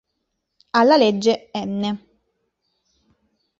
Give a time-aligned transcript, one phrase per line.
[0.71, 1.83] Alla legge n.